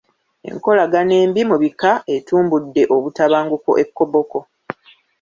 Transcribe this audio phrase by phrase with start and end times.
[0.49, 4.39] Enkolagana embi mu bika etumbudde obutabanguko e Koboko.